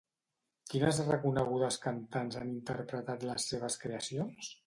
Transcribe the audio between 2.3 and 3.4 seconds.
han interpretat